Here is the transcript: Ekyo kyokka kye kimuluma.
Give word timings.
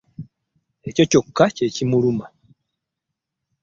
Ekyo 0.89 1.03
kyokka 1.11 1.45
kye 1.55 1.67
kimuluma. 1.75 2.25